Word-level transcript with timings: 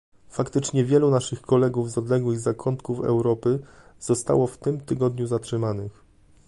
Faktycznie 0.29 0.85
wielu 0.85 1.09
naszych 1.11 1.41
kolegów 1.41 1.91
z 1.91 1.97
odległych 1.97 2.39
zakątków 2.39 2.99
Europy 2.99 3.59
zostało 3.99 4.47
w 4.47 4.57
tym 4.57 4.81
tygodniu 4.81 5.27
zatrzymanych 5.27 6.03